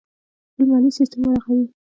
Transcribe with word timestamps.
خپل 0.51 0.63
مالي 0.71 0.91
سیستم 0.99 1.21
ورغوي. 1.25 1.65